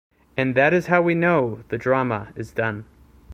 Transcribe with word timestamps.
And 0.35 0.55
that 0.55 0.73
is 0.73 0.87
how 0.87 1.03
we 1.03 1.13
know 1.13 1.59
the 1.69 1.77
Drama 1.77 2.33
is 2.35 2.51
done. 2.51 2.85